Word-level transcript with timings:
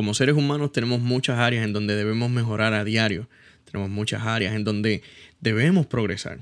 como 0.00 0.14
seres 0.14 0.34
humanos 0.34 0.72
tenemos 0.72 0.98
muchas 0.98 1.38
áreas 1.38 1.62
en 1.62 1.74
donde 1.74 1.94
debemos 1.94 2.30
mejorar 2.30 2.72
a 2.72 2.84
diario. 2.84 3.28
Tenemos 3.70 3.90
muchas 3.90 4.22
áreas 4.22 4.54
en 4.54 4.64
donde 4.64 5.02
debemos 5.42 5.84
progresar. 5.84 6.38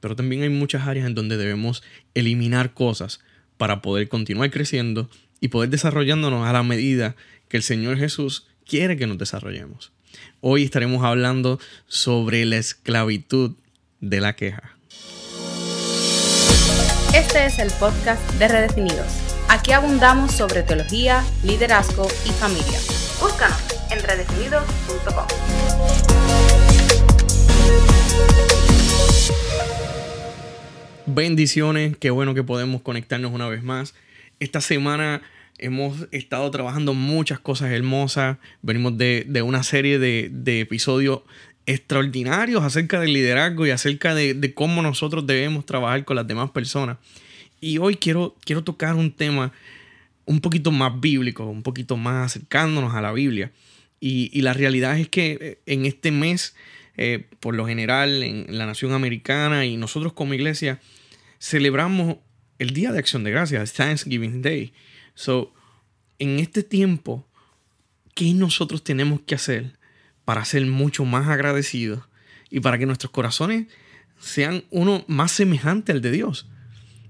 Pero 0.00 0.16
también 0.16 0.42
hay 0.42 0.48
muchas 0.48 0.88
áreas 0.88 1.06
en 1.06 1.14
donde 1.14 1.36
debemos 1.36 1.84
eliminar 2.14 2.74
cosas 2.74 3.20
para 3.58 3.80
poder 3.80 4.08
continuar 4.08 4.50
creciendo 4.50 5.08
y 5.40 5.46
poder 5.46 5.70
desarrollándonos 5.70 6.48
a 6.48 6.52
la 6.52 6.64
medida 6.64 7.14
que 7.48 7.58
el 7.58 7.62
Señor 7.62 7.96
Jesús 7.96 8.48
quiere 8.66 8.96
que 8.96 9.06
nos 9.06 9.18
desarrollemos. 9.18 9.92
Hoy 10.40 10.64
estaremos 10.64 11.04
hablando 11.04 11.60
sobre 11.86 12.44
la 12.44 12.56
esclavitud 12.56 13.52
de 14.00 14.20
la 14.20 14.34
queja. 14.34 14.75
Este 17.14 17.46
es 17.46 17.58
el 17.58 17.70
podcast 17.78 18.22
de 18.34 18.48
Redefinidos. 18.48 19.06
Aquí 19.48 19.72
abundamos 19.72 20.32
sobre 20.32 20.62
teología, 20.62 21.24
liderazgo 21.42 22.06
y 22.24 22.30
familia. 22.30 22.78
Búscanos 23.20 23.56
en 23.90 24.02
redefinidos.com. 24.02 25.26
Bendiciones, 31.06 31.96
qué 31.98 32.10
bueno 32.10 32.34
que 32.34 32.42
podemos 32.42 32.82
conectarnos 32.82 33.32
una 33.32 33.48
vez 33.48 33.62
más. 33.62 33.94
Esta 34.40 34.60
semana 34.60 35.22
hemos 35.58 36.08
estado 36.10 36.50
trabajando 36.50 36.94
muchas 36.94 37.38
cosas 37.38 37.70
hermosas. 37.70 38.38
Venimos 38.62 38.98
de, 38.98 39.42
una 39.44 39.62
serie 39.62 39.98
de, 39.98 40.60
episodios 40.60 41.22
extraordinarios 41.66 42.62
acerca 42.62 43.00
del 43.00 43.12
liderazgo 43.12 43.66
y 43.66 43.70
acerca 43.70 44.14
de, 44.14 44.54
cómo 44.54 44.82
nosotros 44.82 45.26
debemos 45.26 45.66
trabajar 45.66 46.04
con 46.04 46.16
las 46.16 46.26
demás 46.26 46.50
personas. 46.50 46.98
Y 47.60 47.78
hoy 47.78 47.96
quiero, 47.96 48.36
quiero 48.44 48.62
tocar 48.62 48.94
un 48.94 49.10
tema 49.10 49.52
un 50.24 50.40
poquito 50.40 50.70
más 50.70 51.00
bíblico, 51.00 51.44
un 51.44 51.62
poquito 51.62 51.96
más 51.96 52.26
acercándonos 52.26 52.94
a 52.94 53.00
la 53.00 53.12
Biblia. 53.12 53.52
Y, 53.98 54.40
la 54.42 54.52
realidad 54.52 54.98
es 54.98 55.08
que 55.08 55.38
eh, 55.40 55.58
en 55.66 55.86
este 55.86 56.12
mes, 56.12 56.54
eh, 56.96 57.26
por 57.40 57.54
lo 57.54 57.66
general, 57.66 58.22
en 58.22 58.46
la 58.56 58.66
nación 58.66 58.92
americana 58.92 59.66
y 59.66 59.76
nosotros 59.76 60.12
como 60.12 60.34
iglesia, 60.34 60.80
celebramos 61.40 62.18
el 62.58 62.70
Día 62.70 62.92
de 62.92 62.98
Acción 62.98 63.24
de 63.24 63.32
Gracias, 63.32 63.72
Thanksgiving 63.72 64.42
Day. 64.42 64.72
So, 65.14 65.52
en 66.18 66.38
este 66.38 66.62
tiempo, 66.62 67.26
¿qué 68.14 68.32
nosotros 68.32 68.84
tenemos 68.84 69.20
que 69.20 69.34
hacer 69.34 69.75
para 70.26 70.44
ser 70.44 70.66
mucho 70.66 71.06
más 71.06 71.28
agradecidos 71.28 72.02
y 72.50 72.60
para 72.60 72.76
que 72.76 72.84
nuestros 72.84 73.10
corazones 73.10 73.68
sean 74.18 74.64
uno 74.70 75.04
más 75.08 75.32
semejante 75.32 75.92
al 75.92 76.02
de 76.02 76.10
Dios? 76.10 76.46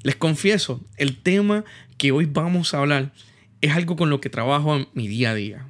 Les 0.05 0.15
confieso, 0.15 0.87
el 0.99 1.17
tema 1.17 1.65
que 1.99 2.13
hoy 2.13 2.27
vamos 2.27 2.73
a 2.73 2.79
hablar 2.79 3.13
es 3.61 3.73
algo 3.73 3.97
con 3.97 4.11
lo 4.11 4.21
que 4.21 4.31
trabajo 4.31 4.77
en 4.77 4.87
mi 4.93 5.09
día 5.09 5.31
a 5.31 5.35
día. 5.35 5.69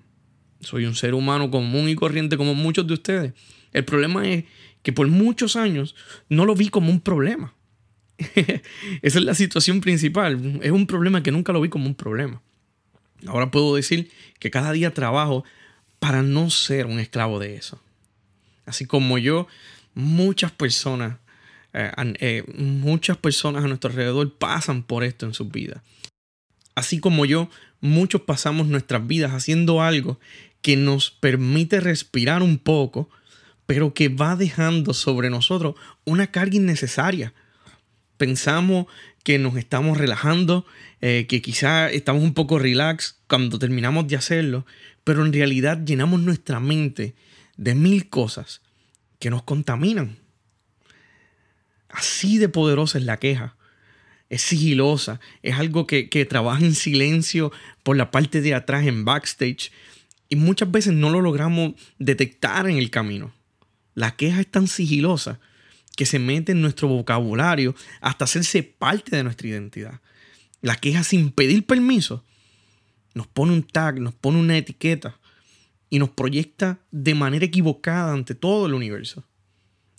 Soy 0.61 0.85
un 0.85 0.95
ser 0.95 1.15
humano 1.15 1.51
común 1.51 1.89
y 1.89 1.95
corriente 1.95 2.37
como 2.37 2.55
muchos 2.55 2.87
de 2.87 2.95
ustedes. 2.95 3.33
El 3.73 3.85
problema 3.85 4.29
es 4.29 4.45
que 4.83 4.93
por 4.93 5.07
muchos 5.07 5.57
años 5.57 5.95
no 6.29 6.45
lo 6.45 6.55
vi 6.55 6.69
como 6.69 6.91
un 6.91 7.01
problema. 7.01 7.55
Esa 8.19 9.19
es 9.19 9.25
la 9.25 9.35
situación 9.35 9.81
principal. 9.81 10.61
Es 10.63 10.73
un 10.73 10.87
problema 10.87 11.23
que 11.23 11.31
nunca 11.31 11.53
lo 11.53 11.61
vi 11.61 11.69
como 11.69 11.87
un 11.87 11.95
problema. 11.95 12.43
Ahora 13.27 13.51
puedo 13.51 13.77
decir 13.77 14.11
que 14.39 14.51
cada 14.51 14.73
día 14.73 14.93
trabajo 14.93 15.45
para 15.99 16.23
no 16.23 16.51
ser 16.51 16.87
un 16.87 16.99
esclavo 16.99 17.39
de 17.39 17.57
eso. 17.57 17.81
Así 18.65 18.87
como 18.87 19.19
yo, 19.19 19.47
muchas 19.95 20.53
personas, 20.53 21.19
eh, 21.73 21.91
eh, 22.21 22.45
muchas 22.57 23.17
personas 23.17 23.65
a 23.65 23.69
nuestro 23.69 23.91
alrededor 23.91 24.33
pasan 24.35 24.83
por 24.83 25.05
esto 25.05 25.27
en 25.27 25.35
sus 25.35 25.51
vidas. 25.51 25.83
Así 26.75 26.99
como 26.99 27.25
yo, 27.25 27.49
muchos 27.81 28.23
pasamos 28.23 28.67
nuestras 28.67 29.07
vidas 29.07 29.33
haciendo 29.33 29.83
algo 29.83 30.19
que 30.63 30.77
nos 30.77 31.11
permite 31.11 31.81
respirar 31.81 32.43
un 32.43 32.59
poco, 32.59 33.09
pero 33.67 33.95
que 33.95 34.09
va 34.09 34.37
dejando 34.37 34.95
sobre 34.95 35.31
nosotros 35.31 35.77
una 36.05 36.29
carga 36.29 36.57
innecesaria 36.57 37.33
pensamos 38.17 38.87
que 39.23 39.39
nos 39.39 39.57
estamos 39.57 39.99
relajando, 39.99 40.67
eh, 41.01 41.27
que 41.29 41.43
quizá 41.43 41.91
estamos 41.91 42.23
un 42.23 42.35
poco 42.35 42.59
relax 42.59 43.16
cuando 43.29 43.59
terminamos 43.59 44.07
de 44.09 44.17
hacerlo, 44.17 44.67
pero 45.05 45.25
en 45.25 45.33
realidad 45.33 45.83
llenamos 45.85 46.21
nuestra 46.21 46.61
mente 46.61 47.15
de 47.57 47.75
mil 47.75 48.09
cosas 48.09 48.61
que 49.19 49.31
nos 49.31 49.43
contaminan. 49.43 50.17
Así 51.89 52.39
de 52.39 52.49
poderosa 52.49 52.99
es 52.99 53.05
la 53.05 53.19
queja. 53.19 53.57
Es 54.29 54.43
sigilosa, 54.43 55.21
es 55.43 55.55
algo 55.55 55.87
que, 55.87 56.09
que 56.09 56.25
trabaja 56.25 56.65
en 56.65 56.75
silencio 56.75 57.53
por 57.85 57.97
la 57.97 58.11
parte 58.11 58.41
de 58.41 58.55
atrás 58.55 58.85
en 58.87 59.05
backstage 59.05 59.71
y 60.29 60.35
muchas 60.35 60.71
veces 60.71 60.95
no 60.95 61.11
lo 61.11 61.21
logramos 61.21 61.75
detectar 61.99 62.69
en 62.69 62.77
el 62.77 62.91
camino. 62.91 63.33
La 63.95 64.17
queja 64.17 64.41
es 64.41 64.51
tan 64.51 64.67
sigilosa 64.67 65.39
que 65.97 66.07
se 66.07 66.19
mete 66.19 66.53
en 66.53 66.61
nuestro 66.61 66.89
vocabulario 66.89 67.75
hasta 68.01 68.25
hacerse 68.25 68.65
parte 68.65 69.17
de 69.17 69.23
nuestra 69.23 69.49
identidad. 69.49 70.01
La 70.61 70.77
queja 70.77 71.05
sin 71.05 71.31
pedir 71.31 71.65
permiso 71.65 72.25
nos 73.17 73.27
pone 73.27 73.53
un 73.53 73.63
tag, 73.65 73.99
nos 73.99 74.15
pone 74.15 74.39
una 74.39 74.57
etiqueta 74.57 75.19
y 75.91 75.99
nos 75.99 76.11
proyecta 76.11 76.79
de 76.93 77.15
manera 77.15 77.45
equivocada 77.45 78.13
ante 78.13 78.35
todo 78.35 78.67
el 78.67 78.75
universo. 78.75 79.25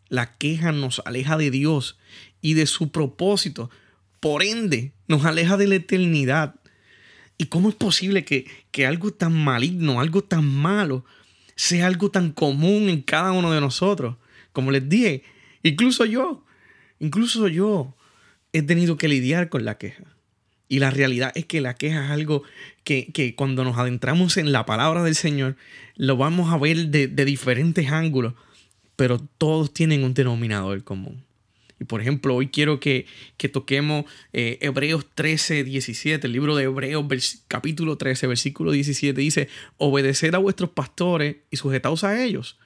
La 0.08 0.38
queja 0.38 0.72
nos 0.72 1.02
aleja 1.06 1.36
de 1.36 1.52
Dios 1.52 1.98
y 2.40 2.54
de 2.54 2.66
su 2.66 2.92
propósito. 2.92 3.70
Por 4.22 4.44
ende, 4.44 4.94
nos 5.08 5.26
aleja 5.26 5.58
de 5.58 5.68
la 5.68 5.76
eternidad. 5.76 6.56
¿Y 7.38 7.48
cómo 7.48 7.70
es 7.70 7.76
posible 7.76 8.24
que, 8.24 8.46
que 8.72 8.86
algo 8.86 9.12
tan 9.12 9.34
maligno, 9.34 10.00
algo 10.00 10.24
tan 10.24 10.46
malo, 10.46 11.04
sea 11.56 11.88
algo 11.88 12.10
tan 12.10 12.32
común 12.32 12.88
en 12.88 13.02
cada 13.02 13.34
uno 13.34 13.52
de 13.52 13.60
nosotros? 13.60 14.16
Como 14.54 14.72
les 14.72 14.88
dije, 14.88 15.24
Incluso 15.68 16.06
yo, 16.06 16.46
incluso 17.00 17.48
yo 17.50 17.94
he 18.54 18.62
tenido 18.62 18.98
que 18.98 19.10
lidiar 19.10 19.50
con 19.50 19.66
la 19.66 19.78
queja. 19.78 20.17
Y 20.70 20.80
la 20.80 20.92
realidad 20.92 21.32
es 21.36 21.46
que 21.46 21.62
la 21.62 21.76
queja 21.76 22.06
es 22.06 22.12
algo 22.12 22.44
que, 22.84 23.34
cuando 23.36 23.64
nos 23.64 23.78
adentramos 23.78 24.38
en 24.38 24.52
la 24.52 24.66
palabra 24.66 25.04
del 25.04 25.16
Señor, 25.16 25.56
lo 25.96 26.18
vamos 26.18 26.52
a 26.52 26.58
ver 26.58 26.88
de, 26.88 27.08
diferentes 27.08 27.90
ángulos, 27.90 28.34
pero 28.96 29.20
todos 29.20 29.74
tienen 29.74 30.04
un 30.04 30.14
denominador 30.14 30.84
común. 30.84 31.24
Y 31.80 31.86
por 31.86 32.02
ejemplo, 32.02 32.36
hoy 32.36 32.48
quiero 32.48 32.80
que, 32.80 33.06
toquemos 33.52 34.06
eh, 34.34 34.58
Hebreos 34.62 35.06
13, 35.14 35.64
17, 35.64 36.28
el 36.28 36.34
libro 36.34 36.56
de 36.56 36.64
Hebreos 36.64 37.06
capítulo 37.48 37.98
13, 37.98 38.28
versículo 38.28 38.72
17, 38.72 39.20
dice, 39.22 39.48
obedeced 39.78 40.34
a 40.34 40.40
vuestros 40.40 40.72
pastores 40.72 41.38
y 41.52 41.58
sujetaos 41.58 42.04
a 42.04 42.22
ellos, 42.22 42.58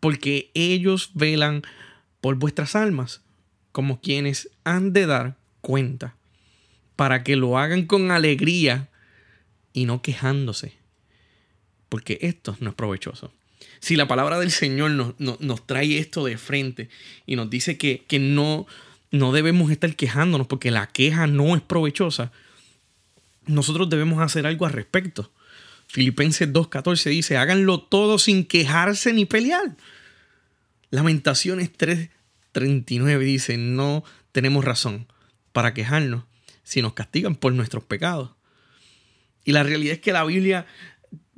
porque 0.00 0.50
ellos 0.54 1.10
velan 1.14 1.62
por 2.20 2.36
vuestras 2.36 2.74
almas, 2.74 3.22
como 3.72 4.00
quienes 4.00 4.48
han 4.62 4.92
de 4.92 5.06
dar 5.06 5.36
cuenta, 5.60 6.16
para 6.96 7.24
que 7.24 7.36
lo 7.36 7.58
hagan 7.58 7.86
con 7.86 8.10
alegría 8.10 8.88
y 9.72 9.86
no 9.86 10.02
quejándose, 10.02 10.74
porque 11.88 12.18
esto 12.22 12.56
no 12.60 12.70
es 12.70 12.76
provechoso. 12.76 13.32
Si 13.80 13.96
la 13.96 14.08
palabra 14.08 14.38
del 14.38 14.50
Señor 14.50 15.14
nos, 15.18 15.66
trae 15.66 15.98
esto 15.98 16.24
de 16.24 16.38
frente 16.38 16.88
y 17.26 17.36
nos 17.36 17.50
dice 17.50 17.76
que, 17.76 18.04
que 18.06 18.18
no, 18.18 18.66
no 19.10 19.32
debemos 19.32 19.70
estar 19.70 19.94
quejándonos 19.94 20.46
porque 20.46 20.70
la 20.70 20.86
queja 20.86 21.26
no 21.26 21.54
es 21.54 21.62
provechosa, 21.62 22.32
nosotros 23.46 23.90
debemos 23.90 24.22
hacer 24.22 24.46
algo 24.46 24.64
al 24.64 24.72
respecto. 24.72 25.30
Filipenses 25.86 26.50
2.14 26.50 27.10
dice, 27.10 27.36
háganlo 27.36 27.80
todo 27.80 28.18
sin 28.18 28.44
quejarse 28.44 29.12
ni 29.12 29.26
pelear. 29.26 29.76
Lamentaciones 30.90 31.70
3:39 31.76 33.18
dice, 33.18 33.58
no 33.58 34.04
tenemos 34.32 34.64
razón 34.64 35.06
para 35.52 35.74
quejarnos 35.74 36.24
si 36.64 36.82
nos 36.82 36.94
castigan 36.94 37.36
por 37.36 37.52
nuestros 37.52 37.84
pecados. 37.84 38.30
Y 39.44 39.52
la 39.52 39.62
realidad 39.62 39.94
es 39.94 40.00
que 40.00 40.12
la 40.12 40.24
Biblia 40.24 40.66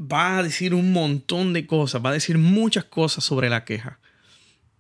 va 0.01 0.39
a 0.39 0.43
decir 0.43 0.73
un 0.73 0.93
montón 0.93 1.53
de 1.53 1.67
cosas, 1.67 2.05
va 2.05 2.11
a 2.11 2.15
decir 2.15 2.39
muchas 2.39 2.85
cosas 2.85 3.25
sobre 3.25 3.51
la 3.51 3.65
queja, 3.65 3.99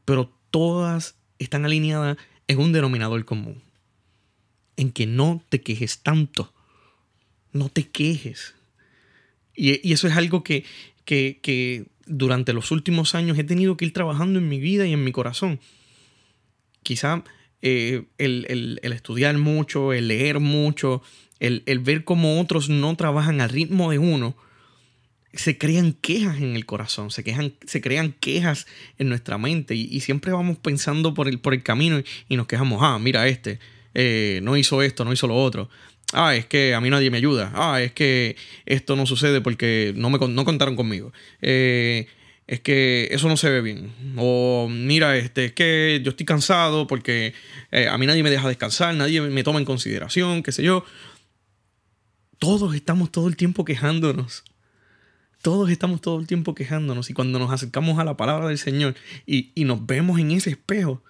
pero 0.04 0.32
todas 0.50 1.16
están 1.38 1.64
alineadas 1.64 2.16
en 2.48 2.58
un 2.58 2.72
denominador 2.72 3.24
común, 3.24 3.62
en 4.76 4.92
que 4.92 5.06
no 5.06 5.42
te 5.48 5.60
quejes 5.60 5.98
tanto, 5.98 6.54
no 7.52 7.68
te 7.68 7.88
quejes. 7.88 8.54
Y, 9.54 9.92
eso 9.92 10.06
es 10.06 10.16
algo 10.16 10.44
que, 10.44 10.64
que 11.04 11.86
durante 12.06 12.52
los 12.52 12.70
últimos 12.70 13.14
años 13.14 13.36
he 13.38 13.44
tenido 13.44 13.76
que 13.76 13.86
ir 13.86 13.92
trabajando 13.92 14.38
en 14.38 14.48
mi 14.48 14.60
vida 14.60 14.86
y 14.86 14.92
en 14.92 15.02
mi 15.02 15.12
corazón. 15.12 15.60
Quizá 16.82 17.24
eh, 17.62 18.04
el, 18.18 18.80
estudiar 18.82 19.36
mucho, 19.38 19.92
el 19.92 20.08
leer 20.08 20.40
mucho, 20.40 21.02
el, 21.40 21.62
ver 21.80 22.04
cómo 22.04 22.40
otros 22.40 22.68
no 22.68 22.96
trabajan 22.96 23.40
al 23.40 23.50
ritmo 23.50 23.90
de 23.90 23.98
uno, 23.98 24.36
se 25.32 25.58
crean 25.58 25.92
quejas 25.92 26.38
en 26.38 26.56
el 26.56 26.64
corazón, 26.64 27.10
se, 27.10 27.22
quejan, 27.22 27.54
se 27.66 27.80
crean 27.80 28.12
quejas 28.12 28.66
en 28.98 29.08
nuestra 29.08 29.36
mente 29.36 29.74
y, 29.74 30.00
siempre 30.00 30.32
vamos 30.32 30.58
pensando 30.58 31.12
por 31.12 31.28
el, 31.28 31.40
por 31.40 31.54
el 31.54 31.62
camino 31.62 32.02
y, 32.28 32.36
nos 32.36 32.46
quejamos, 32.46 32.80
ah, 32.82 32.98
mira 32.98 33.28
este, 33.28 33.58
eh, 33.94 34.40
no 34.42 34.56
hizo 34.56 34.82
esto, 34.82 35.04
no 35.04 35.12
hizo 35.12 35.26
lo 35.26 35.36
otro. 35.36 35.68
Ah, 36.12 36.36
es 36.36 36.46
que 36.46 36.74
a 36.74 36.80
mí 36.80 36.88
nadie 36.88 37.10
me 37.10 37.16
ayuda. 37.16 37.50
Ah, 37.54 37.82
es 37.82 37.92
que 37.92 38.36
esto 38.64 38.94
no 38.94 39.06
sucede 39.06 39.40
porque 39.40 39.92
no, 39.96 40.08
me, 40.08 40.18
no 40.18 40.44
contaron 40.44 40.76
conmigo. 40.76 41.12
Eh, 41.42 42.06
es 42.46 42.60
que 42.60 43.08
eso 43.10 43.28
no 43.28 43.36
se 43.36 43.50
ve 43.50 43.60
bien. 43.60 43.92
O 44.16 44.68
mira, 44.70 45.16
este, 45.16 45.46
es 45.46 45.52
que 45.52 46.00
yo 46.04 46.10
estoy 46.10 46.26
cansado 46.26 46.86
porque 46.86 47.34
eh, 47.72 47.88
a 47.88 47.98
mí 47.98 48.06
nadie 48.06 48.22
me 48.22 48.30
deja 48.30 48.48
descansar, 48.48 48.94
nadie 48.94 49.20
me 49.20 49.42
toma 49.42 49.58
en 49.58 49.64
consideración, 49.64 50.42
qué 50.42 50.52
sé 50.52 50.62
yo. 50.62 50.84
Todos 52.38 52.74
estamos 52.74 53.10
todo 53.10 53.28
el 53.28 53.36
tiempo 53.36 53.64
quejándonos. 53.64 54.44
Todos 55.42 55.70
estamos 55.70 56.00
todo 56.00 56.20
el 56.20 56.26
tiempo 56.26 56.54
quejándonos. 56.54 57.10
Y 57.10 57.14
cuando 57.14 57.38
nos 57.38 57.52
acercamos 57.52 57.98
a 57.98 58.04
la 58.04 58.16
palabra 58.16 58.48
del 58.48 58.58
Señor 58.58 58.94
y, 59.26 59.50
y 59.54 59.64
nos 59.64 59.84
vemos 59.84 60.20
en 60.20 60.30
ese 60.30 60.50
espejo, 60.50 61.02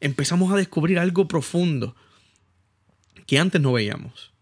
empezamos 0.00 0.52
a 0.52 0.56
descubrir 0.56 0.98
algo 0.98 1.26
profundo 1.26 1.96
que 3.26 3.38
antes 3.38 3.60
no 3.60 3.72
veíamos. 3.72 4.32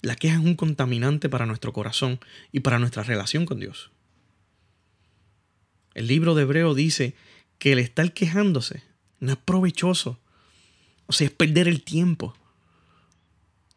La 0.00 0.16
queja 0.16 0.34
es 0.34 0.40
un 0.40 0.56
contaminante 0.56 1.28
para 1.28 1.46
nuestro 1.46 1.72
corazón 1.72 2.20
y 2.52 2.60
para 2.60 2.78
nuestra 2.78 3.02
relación 3.02 3.46
con 3.46 3.60
Dios. 3.60 3.90
El 5.94 6.06
libro 6.06 6.34
de 6.34 6.42
Hebreo 6.42 6.74
dice 6.74 7.14
que 7.58 7.72
el 7.72 7.78
estar 7.78 8.12
quejándose 8.12 8.82
no 9.20 9.32
es 9.32 9.38
provechoso. 9.38 10.18
O 11.06 11.12
sea, 11.12 11.26
es 11.26 11.32
perder 11.32 11.68
el 11.68 11.82
tiempo. 11.82 12.34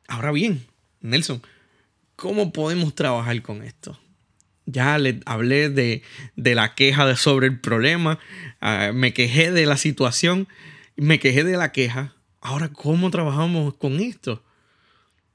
Ahora 0.07 0.31
bien, 0.31 0.65
Nelson, 1.01 1.41
¿cómo 2.15 2.53
podemos 2.53 2.95
trabajar 2.95 3.41
con 3.41 3.63
esto? 3.63 3.99
Ya 4.65 4.97
le 4.97 5.19
hablé 5.25 5.69
de, 5.69 6.01
la 6.35 6.73
queja 6.73 7.15
sobre 7.15 7.47
el 7.47 7.59
problema, 7.59 8.17
ah, 8.61 8.91
me 8.93 9.13
quejé 9.13 9.51
de 9.51 9.65
la 9.65 9.77
situación, 9.77 10.47
me 10.95 11.19
quejé 11.19 11.43
de 11.43 11.57
la 11.57 11.71
queja. 11.71 12.15
Ahora, 12.41 12.69
¿cómo 12.69 13.11
trabajamos 13.11 13.75
con 13.75 13.99
esto? 13.99 14.43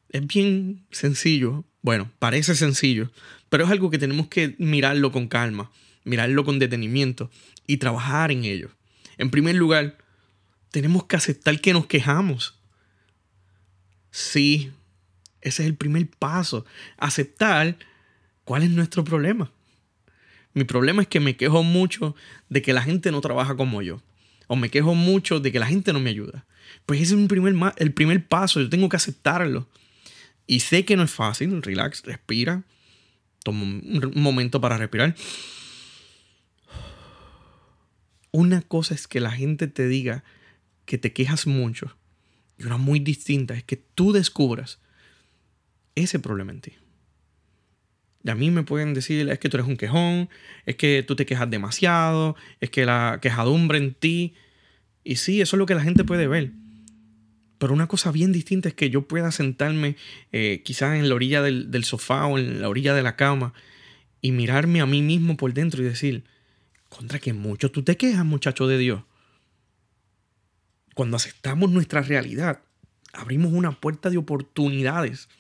Es 0.09 0.27
bien 0.27 0.85
sencillo. 0.91 1.65
Bueno, 1.83 2.11
parece 2.19 2.55
sencillo, 2.55 3.11
pero 3.49 3.65
es 3.65 3.71
algo 3.71 3.91
que 3.91 3.99
tenemos 3.99 4.29
que 4.29 4.55
mirarlo 4.59 5.13
con 5.13 5.29
calma 5.29 5.71
mirarlo 6.05 6.45
con 6.45 6.59
detenimiento 6.59 7.31
y 7.67 7.77
trabajar 7.79 8.33
en 8.33 8.45
ello. 8.45 8.71
En 9.19 9.31
primer 9.31 9.55
lugar, 9.55 9.99
tenemos 10.71 11.05
que 11.05 11.17
aceptar 11.17 11.61
que 11.61 11.73
nos 11.73 11.87
quejamos. 11.87 12.59
Sí, 14.11 14.73
ese 15.41 15.63
es 15.63 15.69
el 15.69 15.77
primer 15.77 16.09
paso. 16.09 16.65
Aceptar 16.97 17.77
cuál 18.45 18.63
es 18.63 18.71
nuestro 18.71 19.05
problema. 19.05 19.51
Mi 20.53 20.65
problema 20.65 21.03
es 21.03 21.09
que 21.09 21.21
me 21.21 21.37
quejo 21.37 21.63
mucho 21.63 22.17
de 22.49 22.63
que 22.63 22.73
la 22.73 22.83
gente 22.83 23.13
no 23.13 23.21
trabaja 23.21 23.57
como 23.57 23.83
yo. 23.83 24.03
O 24.49 24.57
me 24.57 24.71
quejo 24.71 24.95
mucho 24.95 25.39
de 25.39 25.53
que 25.53 25.61
la 25.61 25.67
gente 25.67 25.93
no 25.93 26.01
me 26.01 26.11
ayuda. 26.11 26.45
Pues 26.87 27.01
ese 27.01 27.15
es 27.15 27.21
el 27.21 27.29
primer, 27.29 27.55
el 27.77 27.93
primer 27.93 28.27
paso. 28.27 28.61
Yo 28.61 28.69
tengo 28.69 28.89
que 28.89 28.97
aceptarlo. 28.97 29.69
Y 30.47 30.61
sé 30.61 30.85
que 30.85 30.97
no 30.97 31.05
es 31.05 31.11
fácil. 31.11 31.63
Relax, 31.63 32.03
respira. 32.03 32.65
Toma 33.45 33.63
un 33.63 34.13
momento 34.17 34.61
para 34.61 34.77
respirar. 34.77 35.15
Una 38.33 38.63
cosa 38.63 38.95
es 38.95 39.09
que 39.09 39.21
la 39.21 39.33
gente 39.33 39.67
te 39.67 39.89
diga 39.89 40.25
que 40.85 40.99
te 40.99 41.13
quejas 41.13 41.47
mucho 41.47 41.97
y 42.59 42.65
una 42.65 42.77
muy 42.77 43.01
distinta 43.01 43.55
es 43.55 43.65
que 43.65 43.77
tú 43.77 44.13
descubras 44.13 44.79
ese 45.95 46.19
problema 46.19 46.53
en 46.53 46.61
ti. 46.61 46.73
Y 48.23 48.31
a 48.31 48.35
mí 48.35 48.51
me 48.51 48.65
pueden 48.65 48.93
decir, 48.93 49.31
es 49.31 49.39
que 49.39 49.49
tú 49.49 49.57
eres 49.57 49.67
un 49.67 49.79
quejón, 49.79 50.29
es 50.67 50.77
que 50.77 51.03
tú 51.03 51.17
te 51.17 51.25
quejas 51.25 51.49
demasiado, 51.49 52.37
es 52.61 52.69
que 52.69 52.85
la 52.85 53.19
quejadumbre 53.23 53.79
en 53.79 53.95
ti. 53.95 54.35
Y 55.05 55.17
sí, 55.17 55.41
eso 55.41 55.57
es 55.57 55.59
lo 55.59 55.65
que 55.65 55.75
la 55.75 55.83
gente 55.83 56.05
puede 56.05 56.27
ver. 56.27 56.53
Pero 57.57 57.73
una 57.73 57.87
cosa 57.87 58.13
bien 58.13 58.33
distinta 58.33 58.69
es 58.69 58.75
que 58.75 58.91
yo 58.91 59.09
pueda 59.09 59.33
sentarme 59.33 59.97
eh, 60.33 60.61
quizás 60.65 60.97
en 60.97 61.09
la 61.09 61.15
orilla 61.15 61.41
del, 61.41 61.71
del 61.71 61.85
sofá 61.85 62.27
o 62.27 62.39
en 62.39 62.61
la 62.61 62.69
orilla 62.69 62.95
de 62.95 63.03
la 63.03 63.17
cama 63.17 63.55
y 64.21 64.33
mirarme 64.33 64.83
a 64.83 64.87
mí 64.87 65.01
mismo 65.01 65.39
por 65.39 65.55
dentro 65.55 65.83
y 65.83 65.87
decir, 65.87 66.25
contra 66.91 67.19
que 67.19 67.33
mucho 67.33 67.71
tú 67.71 67.83
te 67.83 67.97
quejas, 67.97 68.27
muchacho 68.27 68.67
de 68.67 68.77
Dios. 68.77 69.03
Cuando 70.95 71.17
aceptamos 71.17 71.71
nuestra 71.71 72.03
realidad, 72.03 72.61
abrimos 73.15 73.53
una 73.53 73.73
puerta 73.73 74.11
de 74.11 74.19
oportunidades 74.19 75.31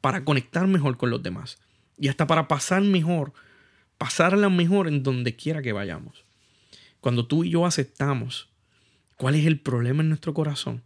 para 0.00 0.24
conectar 0.24 0.68
mejor 0.68 0.96
con 0.96 1.10
los 1.10 1.22
demás 1.22 1.58
y 1.98 2.08
hasta 2.08 2.26
para 2.26 2.46
pasar 2.46 2.82
mejor, 2.82 3.32
pasarla 3.98 4.48
mejor 4.48 4.86
en 4.86 5.02
donde 5.02 5.34
quiera 5.34 5.62
que 5.62 5.72
vayamos. 5.72 6.24
Cuando 7.00 7.26
tú 7.26 7.42
y 7.42 7.50
yo 7.50 7.66
aceptamos 7.66 8.48
cuál 9.16 9.34
es 9.34 9.46
el 9.46 9.58
problema 9.58 10.02
en 10.02 10.08
nuestro 10.08 10.34
corazón, 10.34 10.82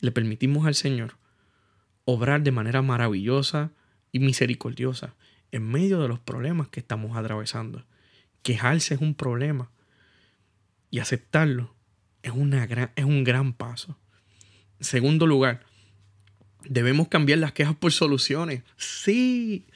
le 0.00 0.12
permitimos 0.12 0.66
al 0.66 0.74
Señor 0.74 1.16
obrar 2.04 2.42
de 2.42 2.52
manera 2.52 2.82
maravillosa 2.82 3.72
y 4.12 4.20
misericordiosa 4.20 5.14
en 5.52 5.68
medio 5.68 6.00
de 6.00 6.08
los 6.08 6.18
problemas 6.18 6.68
que 6.68 6.80
estamos 6.80 7.16
atravesando. 7.16 7.84
Quejarse 8.42 8.94
es 8.94 9.00
un 9.00 9.14
problema. 9.14 9.70
Y 10.90 10.98
aceptarlo 10.98 11.74
es, 12.22 12.32
una 12.32 12.64
es 12.96 13.04
un 13.04 13.24
gran 13.24 13.52
paso. 13.52 13.98
En 14.78 14.84
segundo 14.84 15.26
lugar, 15.26 15.64
debemos 16.64 17.08
cambiar 17.08 17.38
las 17.38 17.52
quejas 17.52 17.76
por 17.76 17.92
soluciones. 17.92 18.62
Sí. 18.76 19.66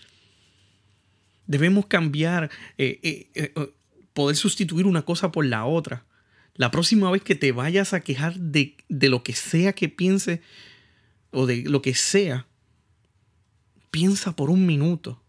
Debemos 1.46 1.86
cambiar, 1.86 2.50
eh, 2.78 2.98
eh, 3.02 3.30
eh, 3.34 3.72
poder 4.12 4.36
sustituir 4.36 4.86
una 4.86 5.02
cosa 5.02 5.30
por 5.30 5.44
la 5.44 5.66
otra. 5.66 6.04
La 6.54 6.70
próxima 6.70 7.10
vez 7.10 7.22
que 7.22 7.34
te 7.34 7.52
vayas 7.52 7.92
a 7.92 8.00
quejar 8.00 8.38
de, 8.38 8.76
de 8.88 9.08
lo 9.08 9.22
que 9.22 9.34
sea 9.34 9.72
que 9.72 9.88
piense 9.88 10.40
o 11.32 11.46
de 11.46 11.64
lo 11.64 11.82
que 11.82 11.94
sea, 11.94 12.46
piensa 13.90 14.36
por 14.36 14.50
un 14.50 14.64
minuto. 14.64 15.20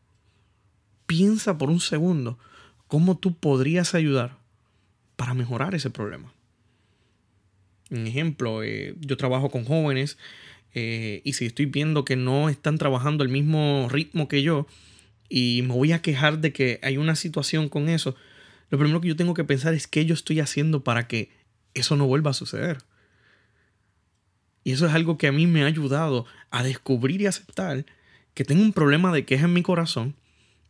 Piensa 1.06 1.58
por 1.58 1.70
un 1.70 1.80
segundo 1.80 2.40
cómo 2.95 3.18
tú 3.18 3.36
podrías 3.36 3.94
ayudar 3.94 4.38
para 5.18 5.33
mejorar 5.33 5.75
ese 5.75 5.89
problema. 5.89 6.31
Un 7.89 8.07
ejemplo, 8.07 8.63
eh, 8.63 8.95
yo 9.01 9.18
trabajo 9.18 9.50
con 9.50 9.65
jóvenes 9.65 10.18
eh, 10.74 11.19
y 11.25 11.33
si 11.33 11.45
estoy 11.45 11.65
viendo 11.65 12.06
que 12.06 12.15
no 12.15 12.47
están 12.47 12.77
trabajando 12.77 13.25
al 13.25 13.30
mismo 13.30 13.89
ritmo 13.92 14.30
que 14.30 14.44
yo 14.44 14.65
y 15.27 15.62
me 15.63 15.74
voy 15.74 15.92
a 15.92 16.01
quejar 16.01 16.39
de 16.39 16.53
que 16.53 16.80
hay 16.83 16.95
una 16.95 17.18
situación 17.18 17.68
con 17.68 17.89
eso, 17.89 18.15
lo 18.69 18.77
primero 18.77 19.01
que 19.01 19.09
yo 19.09 19.18
tengo 19.18 19.33
que 19.33 19.44
pensar 19.44 19.74
es 19.74 19.88
qué 19.88 20.06
yo 20.06 20.13
estoy 20.13 20.39
haciendo 20.39 20.86
para 20.86 21.06
que 21.06 21.31
eso 21.74 21.98
no 21.98 22.07
vuelva 22.07 22.31
a 22.31 22.33
suceder. 22.33 22.77
Y 24.63 24.71
eso 24.71 24.88
es 24.88 24.94
algo 24.94 25.18
que 25.18 25.27
a 25.27 25.33
mí 25.33 25.48
me 25.48 25.63
ha 25.63 25.65
ayudado 25.65 26.25
a 26.50 26.63
descubrir 26.63 27.19
y 27.19 27.25
aceptar 27.25 27.86
que 28.33 28.45
tengo 28.45 28.62
un 28.62 28.71
problema 28.71 29.12
de 29.12 29.25
queja 29.25 29.48
en 29.48 29.53
mi 29.53 29.63
corazón 29.63 30.15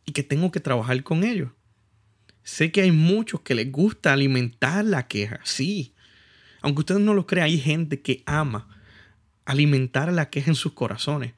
y 0.04 0.10
que 0.10 0.24
tengo 0.24 0.50
que 0.50 0.58
trabajar 0.58 1.00
con 1.04 1.22
ello. 1.22 1.52
Sé 2.46 2.70
que 2.70 2.82
hay 2.82 2.92
muchos 2.92 3.40
que 3.40 3.56
les 3.56 3.72
gusta 3.72 4.12
alimentar 4.12 4.84
la 4.84 5.08
queja, 5.08 5.40
sí. 5.42 5.94
Aunque 6.62 6.78
ustedes 6.78 7.00
no 7.00 7.12
lo 7.12 7.26
crean, 7.26 7.46
hay 7.46 7.58
gente 7.58 8.00
que 8.00 8.22
ama 8.24 8.68
alimentar 9.44 10.12
la 10.12 10.30
queja 10.30 10.52
en 10.52 10.54
sus 10.54 10.72
corazones. 10.72 11.34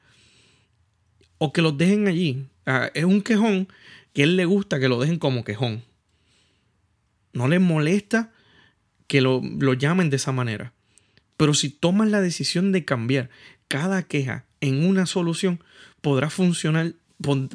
O 1.39 1.51
que 1.51 1.63
los 1.63 1.75
dejen 1.79 2.07
allí. 2.07 2.45
Ah, 2.67 2.91
es 2.93 3.05
un 3.05 3.23
quejón 3.23 3.67
que 4.13 4.21
a 4.21 4.25
él 4.25 4.37
le 4.37 4.45
gusta 4.45 4.79
que 4.79 4.87
lo 4.87 4.99
dejen 4.99 5.17
como 5.17 5.43
quejón. 5.43 5.83
No 7.33 7.47
les 7.47 7.59
molesta 7.59 8.31
que 9.07 9.21
lo, 9.21 9.41
lo 9.41 9.73
llamen 9.73 10.11
de 10.11 10.17
esa 10.17 10.31
manera. 10.31 10.73
Pero 11.37 11.55
si 11.55 11.71
tomas 11.71 12.09
la 12.09 12.21
decisión 12.21 12.71
de 12.71 12.85
cambiar 12.85 13.31
cada 13.67 14.03
queja 14.03 14.45
en 14.61 14.85
una 14.85 15.07
solución, 15.07 15.59
funcionar, 16.29 16.93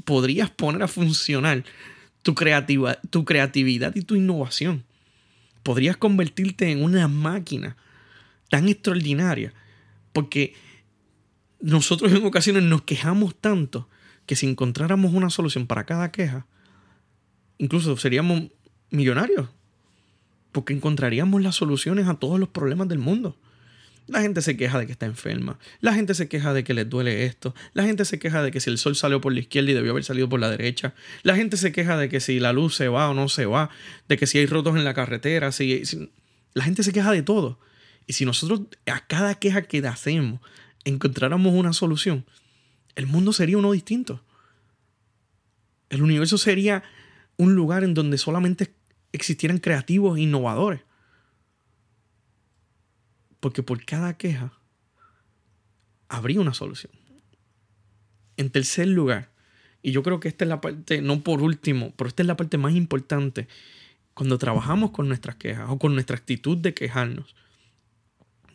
podrías 0.04 0.50
poner 0.50 0.82
a 0.82 0.88
funcionar 0.88 1.64
tu, 2.25 2.35
creativa, 2.35 2.99
tu 3.11 3.25
creatividad 3.25 3.95
y 3.95 4.02
tu 4.02 4.16
innovación. 4.16 4.83
Podrías 5.62 5.97
convertirte 5.97 6.73
en 6.73 6.83
una 6.83 7.07
máquina 7.07 7.76
tan 8.49 8.69
extraordinaria. 8.69 9.52
Porque 10.12 10.54
nosotros 11.61 12.12
en 12.12 12.25
ocasiones 12.25 12.62
nos 12.64 12.83
quejamos 12.83 13.37
tanto 13.37 13.88
que 14.26 14.37
si 14.37 14.49
encontráramos 14.49 15.12
una 15.12 15.28
solución 15.28 15.66
para 15.66 15.85
cada 15.85 16.11
queja, 16.11 16.47
incluso 17.59 17.97
seríamos 17.99 18.45
millonarios. 18.90 19.50
Porque 20.50 20.73
encontraríamos 20.73 21.43
las 21.43 21.57
soluciones 21.57 22.09
a 22.09 22.14
todos 22.14 22.40
los 22.40 22.49
problemas 22.49 22.88
del 22.88 22.99
mundo. 23.00 23.37
La 24.06 24.20
gente 24.20 24.42
se 24.42 24.56
queja 24.56 24.78
de 24.78 24.87
que 24.87 24.92
está 24.92 25.06
enferma. 25.06 25.58
La 25.80 25.94
gente 25.94 26.14
se 26.14 26.28
queja 26.28 26.52
de 26.52 26.62
que 26.62 26.75
les 26.75 26.88
duele 26.88 27.25
esto. 27.25 27.54
La 27.73 27.84
gente 27.84 28.04
se 28.04 28.18
queja 28.18 28.42
de 28.42 28.50
que 28.50 28.61
si 28.61 28.68
el 28.68 28.76
sol 28.76 28.96
salió 28.96 29.20
por 29.20 29.32
la 29.32 29.40
izquierda 29.40 29.70
y 29.70 29.75
debió 29.75 29.92
haber 29.92 30.04
salido 30.04 30.28
por 30.28 30.40
la 30.40 30.50
derecha. 30.50 30.94
La 31.23 31.37
gente 31.37 31.56
se 31.56 31.73
queja 31.73 31.96
de 31.96 32.11
que 32.11 32.20
si 32.20 32.38
la 32.38 32.52
luz 32.52 32.75
se 32.75 32.88
va 32.88 33.08
o 33.08 33.14
no 33.14 33.28
se 33.28 33.46
va. 33.46 33.70
De 34.08 34.18
que 34.18 34.26
si 34.26 34.38
hay 34.38 34.46
rotos 34.46 34.76
en 34.76 34.84
la 34.84 34.92
carretera. 34.92 35.52
Si, 35.52 35.82
La 36.52 36.64
gente 36.64 36.82
se 36.82 36.92
queja 36.92 37.12
de 37.12 37.23
todo. 37.23 37.58
Y 38.06 38.12
si 38.12 38.26
nosotros 38.26 38.62
a 38.87 39.06
cada 39.06 39.37
queja 39.37 39.62
que 39.62 39.78
hacemos 39.87 40.40
encontráramos 40.84 41.54
una 41.54 41.73
solución, 41.73 42.26
el 42.96 43.06
mundo 43.06 43.32
sería 43.32 43.56
uno 43.56 43.73
distinto. 43.73 44.23
El 45.88 46.02
universo 46.02 46.37
sería 46.37 46.82
un 47.37 47.54
lugar 47.54 47.84
en 47.84 47.94
donde 47.94 48.18
solamente 48.18 48.75
existieran 49.12 49.58
creativos 49.58 50.18
e 50.18 50.23
innovadores. 50.23 50.82
Porque 53.44 53.62
por 53.62 53.84
cada 53.84 54.16
queja 54.16 54.54
habría 56.08 56.40
una 56.40 56.54
solución. 56.54 56.90
En 58.38 58.48
tercer 58.48 58.88
lugar, 58.88 59.32
y 59.82 59.92
yo 59.92 60.02
creo 60.02 60.18
que 60.18 60.28
esta 60.28 60.46
es 60.46 60.48
la 60.48 60.62
parte, 60.62 61.02
no 61.02 61.22
por 61.22 61.42
último, 61.42 61.92
pero 61.94 62.08
esta 62.08 62.22
es 62.22 62.26
la 62.26 62.38
parte 62.38 62.56
más 62.56 62.72
importante, 62.72 63.46
cuando 64.14 64.38
trabajamos 64.38 64.92
con 64.92 65.08
nuestras 65.08 65.36
quejas 65.36 65.68
o 65.68 65.78
con 65.78 65.92
nuestra 65.92 66.16
actitud 66.16 66.56
de 66.56 66.72
quejarnos, 66.72 67.36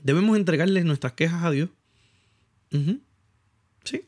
debemos 0.02 0.36
entregarles 0.36 0.86
nuestras 0.86 1.14
quejas 1.14 1.44
a 1.44 1.52
Dios. 1.52 1.70
Sí. 3.84 4.08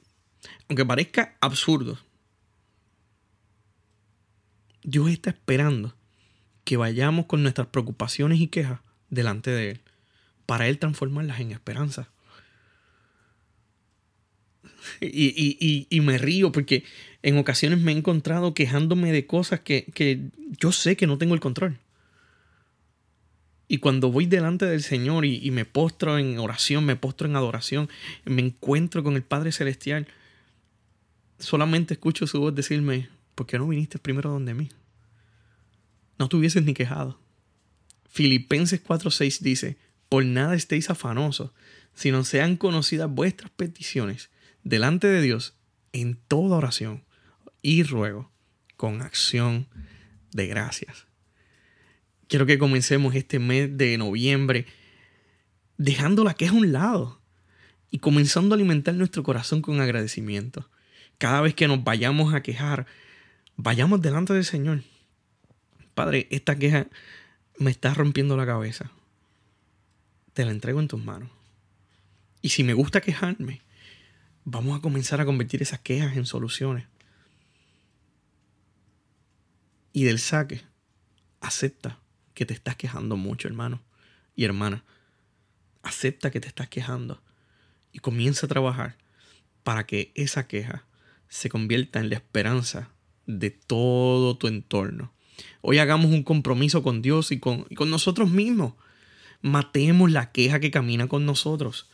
Aunque 0.67 0.83
parezca 0.83 1.37
absurdo, 1.41 1.99
Dios 4.81 5.11
está 5.11 5.29
esperando 5.29 5.95
que 6.63 6.75
vayamos 6.75 7.27
con 7.27 7.43
nuestras 7.43 7.67
preocupaciones 7.67 8.39
y 8.39 8.47
quejas 8.47 8.79
delante 9.11 9.51
de 9.51 9.69
Él, 9.69 9.81
para 10.51 10.67
Él 10.67 10.79
transformarlas 10.79 11.39
en 11.39 11.53
esperanza. 11.53 12.09
Y, 14.99 15.87
me 16.01 16.17
río 16.17 16.51
porque 16.51 16.83
en 17.23 17.37
ocasiones 17.37 17.79
me 17.79 17.93
he 17.93 17.95
encontrado 17.95 18.53
quejándome 18.53 19.13
de 19.13 19.25
cosas 19.25 19.61
que, 19.61 19.85
que 19.93 20.19
yo 20.59 20.73
sé 20.73 20.97
que 20.97 21.07
no 21.07 21.17
tengo 21.17 21.35
el 21.35 21.39
control. 21.39 21.77
Y 23.69 23.77
cuando 23.77 24.11
voy 24.11 24.25
delante 24.25 24.65
del 24.65 24.83
Señor 24.83 25.23
y, 25.23 25.49
me 25.51 25.63
postro 25.63 26.17
en 26.17 26.37
oración, 26.37 26.83
me 26.83 26.97
postro 26.97 27.29
en 27.29 27.37
adoración, 27.37 27.87
me 28.25 28.41
encuentro 28.41 29.05
con 29.05 29.15
el 29.15 29.23
Padre 29.23 29.53
Celestial, 29.53 30.05
solamente 31.39 31.93
escucho 31.93 32.27
su 32.27 32.41
voz 32.41 32.53
decirme, 32.53 33.07
¿por 33.35 33.47
qué 33.47 33.57
no 33.57 33.69
viniste 33.69 33.99
primero 33.99 34.31
donde 34.31 34.53
mí? 34.53 34.67
No 36.19 36.27
te 36.27 36.35
hubieses 36.35 36.65
ni 36.65 36.73
quejado. 36.73 37.17
Filipenses 38.09 38.83
4:6 38.83 39.39
dice, 39.39 39.77
por 40.11 40.25
nada 40.25 40.55
estéis 40.55 40.89
afanosos, 40.89 41.51
sino 41.93 42.25
sean 42.25 42.57
conocidas 42.57 43.09
vuestras 43.09 43.49
peticiones 43.49 44.29
delante 44.61 45.07
de 45.07 45.21
Dios 45.21 45.55
en 45.93 46.19
toda 46.27 46.57
oración 46.57 47.05
y 47.61 47.83
ruego 47.83 48.29
con 48.75 49.01
acción 49.01 49.69
de 50.33 50.47
gracias. 50.47 51.07
Quiero 52.27 52.45
que 52.45 52.57
comencemos 52.57 53.15
este 53.15 53.39
mes 53.39 53.77
de 53.77 53.97
noviembre 53.97 54.65
dejando 55.77 56.25
la 56.25 56.33
queja 56.33 56.51
a 56.51 56.57
un 56.57 56.73
lado 56.73 57.21
y 57.89 57.99
comenzando 57.99 58.53
a 58.53 58.57
alimentar 58.57 58.93
nuestro 58.95 59.23
corazón 59.23 59.61
con 59.61 59.79
agradecimiento. 59.79 60.69
Cada 61.19 61.39
vez 61.39 61.55
que 61.55 61.69
nos 61.69 61.85
vayamos 61.85 62.33
a 62.33 62.43
quejar, 62.43 62.85
vayamos 63.55 64.01
delante 64.01 64.33
del 64.33 64.43
Señor. 64.43 64.83
Padre, 65.93 66.27
esta 66.31 66.57
queja 66.57 66.87
me 67.57 67.71
está 67.71 67.93
rompiendo 67.93 68.35
la 68.35 68.45
cabeza. 68.45 68.91
Te 70.33 70.45
la 70.45 70.51
entrego 70.51 70.79
en 70.79 70.87
tus 70.87 71.03
manos. 71.03 71.29
Y 72.41 72.49
si 72.49 72.63
me 72.63 72.73
gusta 72.73 73.01
quejarme, 73.01 73.61
vamos 74.45 74.77
a 74.77 74.81
comenzar 74.81 75.21
a 75.21 75.25
convertir 75.25 75.61
esas 75.61 75.79
quejas 75.79 76.15
en 76.17 76.25
soluciones. 76.25 76.87
Y 79.93 80.05
del 80.05 80.19
saque, 80.19 80.61
acepta 81.41 81.99
que 82.33 82.45
te 82.45 82.53
estás 82.53 82.75
quejando 82.75 83.17
mucho, 83.17 83.47
hermano 83.47 83.81
y 84.35 84.45
hermana. 84.45 84.83
Acepta 85.83 86.31
que 86.31 86.39
te 86.39 86.47
estás 86.47 86.69
quejando 86.69 87.21
y 87.91 87.99
comienza 87.99 88.45
a 88.45 88.49
trabajar 88.49 88.97
para 89.63 89.85
que 89.85 90.11
esa 90.15 90.47
queja 90.47 90.85
se 91.27 91.49
convierta 91.49 91.99
en 91.99 92.09
la 92.09 92.15
esperanza 92.15 92.89
de 93.25 93.51
todo 93.51 94.37
tu 94.37 94.47
entorno. 94.47 95.13
Hoy 95.61 95.77
hagamos 95.79 96.11
un 96.11 96.23
compromiso 96.23 96.83
con 96.83 97.01
Dios 97.01 97.31
y 97.31 97.39
con, 97.39 97.63
con 97.75 97.89
nosotros 97.89 98.29
mismos. 98.29 98.73
Matemos 99.41 100.11
la 100.11 100.31
queja 100.31 100.59
que 100.59 100.71
camina 100.71 101.07
con 101.07 101.25
nosotros. 101.25 101.89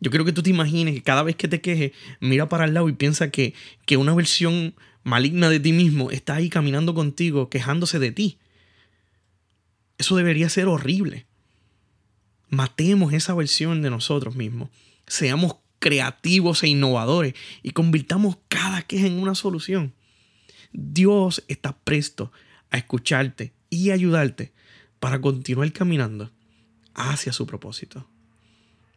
Yo 0.00 0.10
quiero 0.10 0.24
que 0.24 0.32
tú 0.32 0.42
te 0.42 0.50
imagines 0.50 0.94
que 0.94 1.02
cada 1.02 1.22
vez 1.22 1.36
que 1.36 1.48
te 1.48 1.60
quejes, 1.60 1.92
mira 2.20 2.48
para 2.48 2.64
el 2.64 2.74
lado 2.74 2.88
y 2.88 2.92
piensa 2.92 3.30
que, 3.30 3.54
que 3.86 3.96
una 3.96 4.14
versión 4.14 4.74
maligna 5.02 5.48
de 5.48 5.60
ti 5.60 5.72
mismo 5.72 6.10
está 6.10 6.34
ahí 6.34 6.50
caminando 6.50 6.94
contigo, 6.94 7.48
quejándose 7.48 7.98
de 7.98 8.12
ti. 8.12 8.38
Eso 9.98 10.16
debería 10.16 10.48
ser 10.48 10.66
horrible. 10.66 11.26
Matemos 12.50 13.12
esa 13.12 13.34
versión 13.34 13.82
de 13.82 13.90
nosotros 13.90 14.34
mismos. 14.34 14.70
Seamos 15.06 15.56
creativos 15.78 16.62
e 16.62 16.68
innovadores 16.68 17.34
y 17.62 17.70
convirtamos 17.70 18.38
cada 18.48 18.82
queja 18.82 19.06
en 19.06 19.18
una 19.18 19.34
solución. 19.34 19.94
Dios 20.72 21.44
está 21.46 21.76
presto 21.78 22.32
a 22.70 22.78
escucharte 22.78 23.52
y 23.70 23.90
ayudarte 23.90 24.52
para 24.98 25.20
continuar 25.20 25.72
caminando 25.72 26.30
hacia 26.94 27.32
su 27.32 27.46
propósito. 27.46 28.08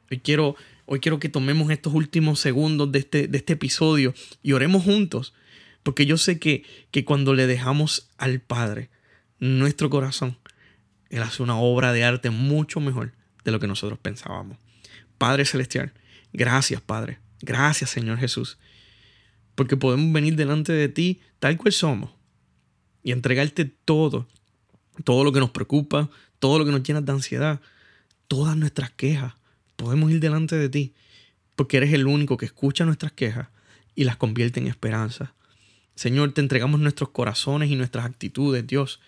Hoy 0.09 0.19
quiero, 0.19 0.55
hoy 0.85 0.99
quiero 0.99 1.19
que 1.19 1.29
tomemos 1.29 1.69
estos 1.69 1.93
últimos 1.93 2.39
segundos 2.39 2.91
de 2.91 2.99
este, 2.99 3.27
de 3.27 3.37
este 3.37 3.53
episodio 3.53 4.13
y 4.41 4.53
oremos 4.53 4.83
juntos, 4.83 5.33
porque 5.83 6.05
yo 6.05 6.17
sé 6.17 6.39
que, 6.39 6.63
que 6.91 7.03
cuando 7.03 7.33
le 7.33 7.47
dejamos 7.47 8.09
al 8.17 8.39
Padre 8.39 8.89
nuestro 9.39 9.89
corazón, 9.89 10.37
él 11.09 11.23
hace 11.23 11.43
una 11.43 11.57
obra 11.57 11.93
de 11.93 12.03
arte 12.03 12.29
mucho 12.29 12.79
mejor 12.79 13.13
de 13.43 13.51
lo 13.51 13.59
que 13.59 13.67
nosotros 13.67 13.99
pensábamos. 13.99 14.57
Padre 15.17 15.45
Celestial, 15.45 15.93
gracias 16.31 16.81
Padre, 16.81 17.19
gracias 17.41 17.89
Señor 17.89 18.17
Jesús, 18.17 18.57
porque 19.55 19.77
podemos 19.77 20.11
venir 20.13 20.35
delante 20.35 20.71
de 20.73 20.89
ti 20.89 21.21
tal 21.39 21.57
cual 21.57 21.73
somos 21.73 22.11
y 23.03 23.11
entregarte 23.11 23.65
todo, 23.65 24.27
todo 25.03 25.23
lo 25.23 25.31
que 25.31 25.39
nos 25.39 25.51
preocupa, 25.51 26.09
todo 26.39 26.59
lo 26.59 26.65
que 26.65 26.71
nos 26.71 26.83
llena 26.83 27.01
de 27.01 27.11
ansiedad, 27.11 27.61
todas 28.27 28.55
nuestras 28.57 28.91
quejas. 28.91 29.33
Podemos 29.75 30.11
ir 30.11 30.19
delante 30.19 30.55
de 30.55 30.69
ti, 30.69 30.93
porque 31.55 31.77
eres 31.77 31.93
el 31.93 32.07
único 32.07 32.37
que 32.37 32.45
escucha 32.45 32.85
nuestras 32.85 33.11
quejas 33.11 33.47
y 33.95 34.03
las 34.03 34.17
convierte 34.17 34.59
en 34.59 34.67
esperanza. 34.67 35.33
Señor, 35.95 36.33
te 36.33 36.41
entregamos 36.41 36.79
nuestros 36.79 37.09
corazones 37.09 37.71
y 37.71 37.75
nuestras 37.75 38.05
actitudes, 38.05 38.65
Dios. 38.67 38.99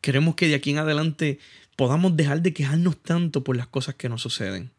Queremos 0.00 0.34
que 0.34 0.48
de 0.48 0.54
aquí 0.54 0.70
en 0.70 0.78
adelante 0.78 1.38
podamos 1.76 2.16
dejar 2.16 2.42
de 2.42 2.52
quejarnos 2.52 3.02
tanto 3.02 3.42
por 3.42 3.56
las 3.56 3.66
cosas 3.66 3.94
que 3.94 4.08
nos 4.08 4.22
suceden. 4.22 4.70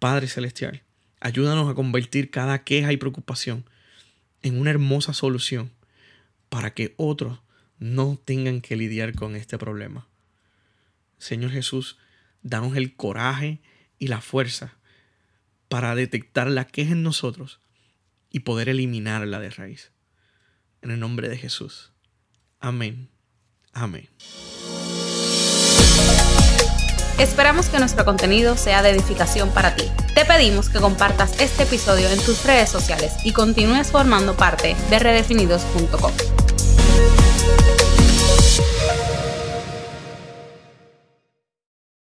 Padre 0.00 0.26
Celestial, 0.26 0.82
ayúdanos 1.20 1.70
a 1.70 1.74
convertir 1.74 2.30
cada 2.30 2.64
queja 2.64 2.92
y 2.92 2.96
preocupación 2.96 3.64
en 4.42 4.58
una 4.58 4.70
hermosa 4.70 5.12
solución 5.12 5.70
para 6.48 6.74
que 6.74 6.94
otros 6.96 7.38
no 7.78 8.18
tengan 8.24 8.60
que 8.60 8.76
lidiar 8.76 9.14
con 9.14 9.36
este 9.36 9.58
problema. 9.58 10.06
Señor 11.18 11.50
Jesús, 11.50 11.98
danos 12.42 12.76
el 12.76 12.96
coraje 12.96 13.60
y 13.98 14.08
la 14.08 14.20
fuerza 14.20 14.78
para 15.68 15.94
detectar 15.94 16.48
la 16.48 16.66
queja 16.66 16.92
en 16.92 17.02
nosotros 17.02 17.60
y 18.30 18.40
poder 18.40 18.68
eliminarla 18.68 19.40
de 19.40 19.50
raíz. 19.50 19.92
En 20.82 20.90
el 20.90 21.00
nombre 21.00 21.28
de 21.28 21.36
Jesús. 21.36 21.92
Amén. 22.58 23.10
Amén. 23.72 24.08
Esperamos 27.18 27.68
que 27.68 27.78
nuestro 27.78 28.06
contenido 28.06 28.56
sea 28.56 28.82
de 28.82 28.90
edificación 28.90 29.50
para 29.50 29.76
ti. 29.76 29.84
Te 30.14 30.24
pedimos 30.24 30.70
que 30.70 30.80
compartas 30.80 31.38
este 31.38 31.64
episodio 31.64 32.08
en 32.08 32.18
tus 32.24 32.44
redes 32.46 32.70
sociales 32.70 33.12
y 33.24 33.32
continúes 33.32 33.90
formando 33.90 34.34
parte 34.36 34.74
de 34.88 34.98
redefinidos.com. 34.98 36.39